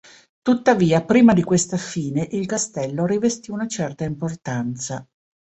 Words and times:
Tuttavia 0.41 1.03
prima 1.05 1.31
di 1.35 1.43
questa 1.43 1.77
fine 1.77 2.27
il 2.31 2.47
castello 2.47 3.05
rivestì 3.05 3.51
una 3.51 3.67
certa 3.67 4.03
importanza. 4.03 5.07